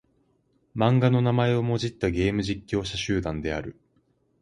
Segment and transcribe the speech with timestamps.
[0.75, 3.79] 漫画の名前をもじったゲーム実況者集団である。